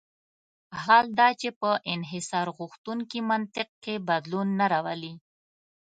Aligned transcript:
حال 0.83 1.05
دا 1.19 1.29
چې 1.41 1.49
په 1.59 1.69
انحصارغوښتونکي 1.93 3.19
منطق 3.31 3.69
کې 3.83 3.93
بدلون 4.07 4.47
نه 4.59 4.65
راولي. 4.73 5.13